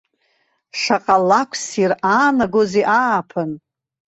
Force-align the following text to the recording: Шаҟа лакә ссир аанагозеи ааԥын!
Шаҟа 0.79 1.17
лакә 1.27 1.55
ссир 1.61 1.91
аанагозеи 2.13 2.85
ааԥын! 2.99 3.51